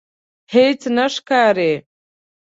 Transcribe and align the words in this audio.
هیڅ 0.53 0.81
نه 0.95 1.05
ښکاري 1.13 1.73